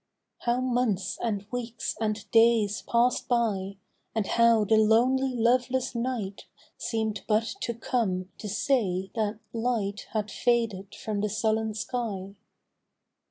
[0.39, 3.77] How months and weeks and days pass'd by,
[4.15, 10.31] And how the lonely loveless night Seem'd but to come to say that light Had
[10.31, 12.33] faded from the sullen sky.